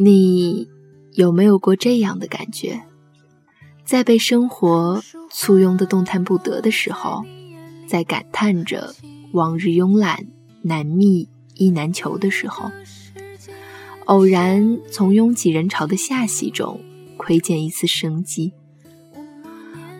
[0.00, 0.68] 你
[1.14, 2.82] 有没有过这样的感觉？
[3.84, 7.24] 在被生活簇拥的动弹不得的时候，
[7.88, 8.94] 在感叹着
[9.32, 10.24] 往日慵懒
[10.62, 12.70] 难觅意难求的时候，
[14.04, 16.80] 偶然从拥挤人潮的下隙中
[17.16, 18.52] 窥见一丝生机。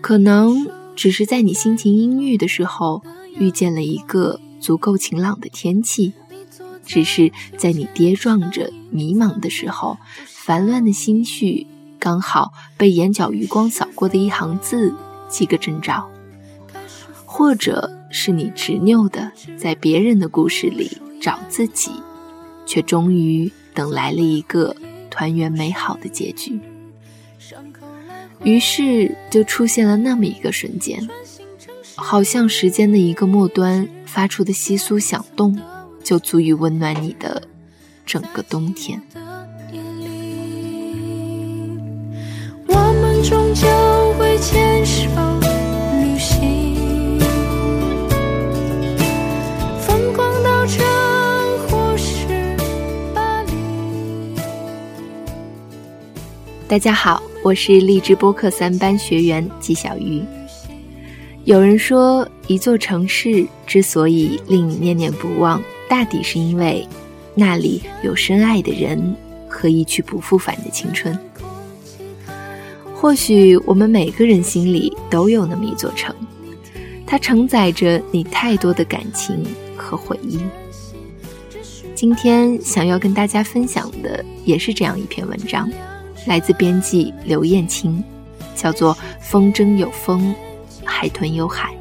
[0.01, 3.03] 可能只是在你心情阴郁的时候，
[3.37, 6.13] 遇见了一个足够晴朗的天气；
[6.89, 11.67] 只是在你跌撞着迷茫的时候，烦乱的心绪。
[12.01, 14.95] 刚好被眼角余光扫过的一行字
[15.29, 16.09] 记个征兆，
[17.27, 21.91] 或者是你执拗的在别人的故事里找自己，
[22.65, 24.77] 却终于等来了一个
[25.11, 26.61] 团圆美好的结局。
[28.45, 31.07] 于是就出现了那么一个瞬间，
[31.97, 35.61] 好像时间的一个末端发出的窸窣响动，
[36.03, 37.43] 就足以温暖你的
[38.07, 39.01] 整个冬天。
[42.67, 43.67] 我们终究
[44.19, 45.09] 会牵手
[46.03, 47.19] 旅行，
[49.81, 50.85] 疯狂到城
[51.69, 52.57] 或是
[53.15, 53.53] 巴黎。
[56.69, 60.23] 大家好，我是荔枝播客三班学员纪小鱼。
[61.45, 66.87] 有人说，一座城市之所以令你念念不忘，大抵是因为
[67.35, 69.17] 那里有深爱的人
[69.49, 71.19] 和一去不复返的青春。
[72.95, 76.15] 或许我们每个人心里都有那么一座城，
[77.07, 79.45] 它承载着你太多的感情
[79.77, 80.39] 和回忆。
[81.95, 85.71] 今天想要跟大家分享的也是这样一篇文章，
[86.27, 88.03] 来自编辑刘艳青，
[88.55, 90.35] 叫做《风筝有风，
[90.85, 91.73] 海豚有海》。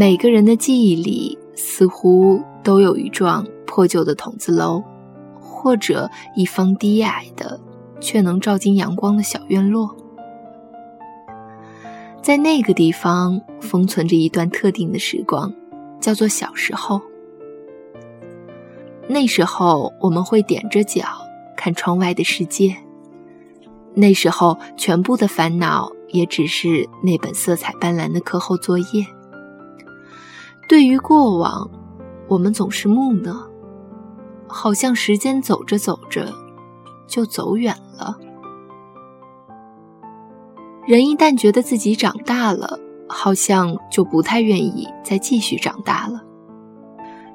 [0.00, 4.82] 每个人的记忆里，似乎都有一幢破旧的筒子楼，
[5.38, 7.60] 或者一方低矮的
[8.00, 9.94] 却能照进阳光的小院落。
[12.22, 15.52] 在那个地方，封存着一段特定的时光，
[16.00, 16.98] 叫做小时候。
[19.06, 21.04] 那时候，我们会踮着脚
[21.58, 22.74] 看窗外的世界。
[23.92, 29.04] 那时候，全部的烦恼也只是那本色彩斑斓的课后作业。
[30.70, 31.68] 对于过往，
[32.28, 33.50] 我们总是木讷，
[34.46, 36.32] 好像时间走着走着
[37.08, 38.16] 就走远了。
[40.86, 46.22] 人一旦觉得自己长大了，好像就不太愿意再继续长大了。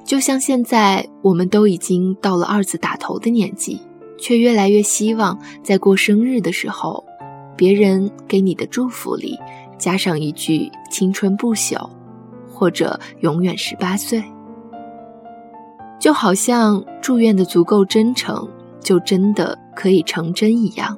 [0.06, 3.81] 就像现在，我们都已经到了二字打头的年纪，
[4.17, 7.03] 却越来越希望在过生日的时候，
[7.57, 9.38] 别人给你的祝福里
[9.78, 11.90] 加上一句“青春不朽”。
[12.56, 14.24] 或者永远十八岁，
[16.00, 18.48] 就好像祝愿的足够真诚，
[18.80, 20.98] 就真的可以成真一样。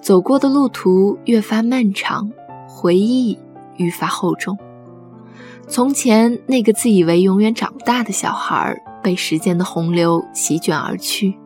[0.00, 2.30] 走过的路途越发漫长，
[2.68, 3.36] 回忆
[3.76, 4.56] 愈发厚重。
[5.66, 11.36] 从前那个自以为永远长不大的小孩，被时间的洪流席卷而去。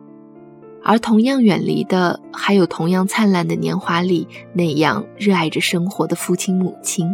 [0.89, 7.05] 而同样远离的，还有同样灿烂的年华里那样热爱着生活的父亲母亲，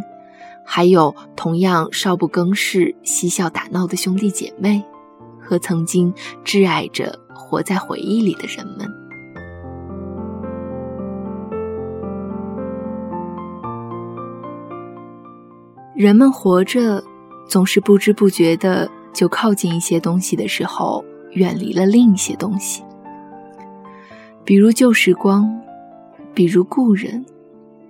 [0.64, 4.84] 还有同样少不更事、嬉笑打闹的兄弟姐妹，
[5.42, 6.14] 和曾经
[6.46, 8.88] 挚爱着活在回忆里的人们。
[15.96, 17.04] 人们活着，
[17.48, 22.84] 总是不知不觉的就靠近一些东西的时候，远离了另一些东西。
[24.46, 25.50] 比如旧时光，
[26.34, 27.26] 比如故人，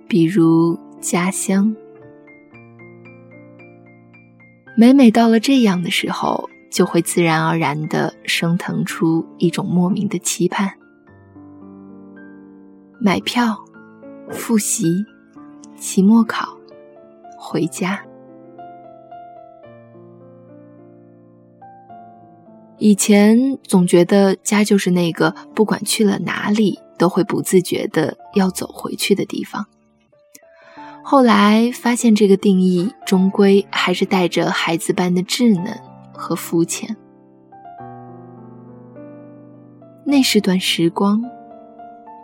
[0.06, 1.74] 比如家乡。
[4.76, 10.72] 每每到了这样的时候，就会自然而然的升腾出一种莫名的期盼。
[13.00, 13.64] 买票，
[14.30, 15.04] 复习，
[15.76, 16.56] 期末考，
[17.36, 18.00] 回家。
[22.78, 29.66] 以前总觉得家就是那个不管去了哪里都会不自觉的要走回去的地方。
[31.02, 35.78] 后来发现这个定义终归还是带着孩子般的稚嫩
[36.12, 36.96] 和肤浅。
[40.04, 41.22] 那是段时光，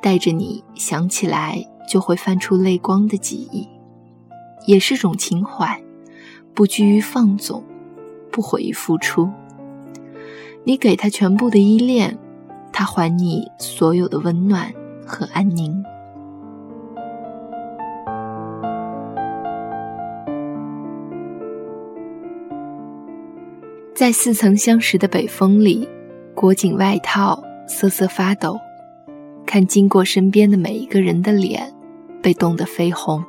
[0.02, 3.68] 带着你想起来就会泛出泪光的记忆，
[4.66, 5.82] 也是种情怀，
[6.54, 7.64] 不拘于放纵，
[8.30, 9.30] 不悔于付出。
[10.64, 12.16] 你给他全部的依恋，
[12.72, 14.72] 他还你所有的温暖
[15.06, 15.82] 和安宁。
[23.94, 25.86] 在似曾相识的北风里，
[26.34, 28.58] 裹紧外套，瑟瑟发抖，
[29.44, 31.70] 看经过身边的每一个人的脸，
[32.22, 33.22] 被冻得绯红。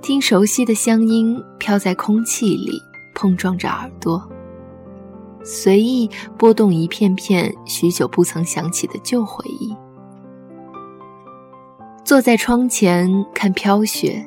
[0.00, 2.72] 听熟悉的乡音飘在空气里，
[3.14, 4.26] 碰撞着耳朵。
[5.44, 6.08] 随意
[6.38, 9.76] 拨动一片片许久不曾想起的旧回忆，
[12.04, 14.24] 坐在窗前看飘雪，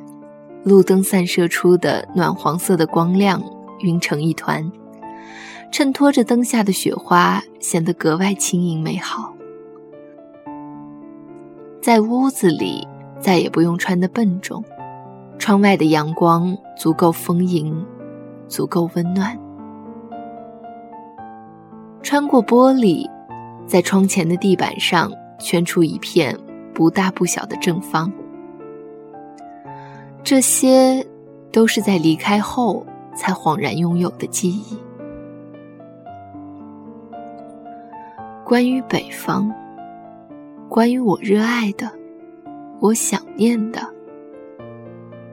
[0.64, 3.42] 路灯散射出的暖黄色的光亮
[3.80, 4.70] 晕成一团，
[5.72, 9.34] 衬托着灯下的雪花，显得格外轻盈美好。
[11.82, 12.86] 在屋子里
[13.20, 14.64] 再也不用穿得笨重，
[15.38, 17.86] 窗外的阳光足够丰盈，
[18.48, 19.45] 足够温暖。
[22.16, 23.06] 穿过玻璃，
[23.68, 26.34] 在窗前的地板上圈出一片
[26.74, 28.10] 不大不小的正方。
[30.24, 31.06] 这些，
[31.52, 32.86] 都是在离开后
[33.18, 34.78] 才恍然拥有的记忆。
[38.46, 39.54] 关于北方，
[40.70, 41.92] 关于我热爱的，
[42.80, 43.82] 我想念的，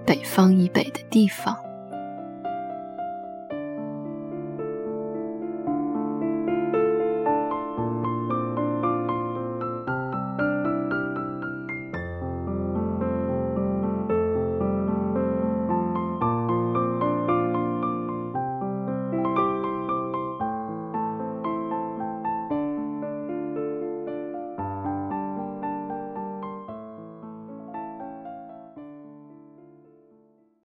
[0.04, 1.56] 北方以北的地方。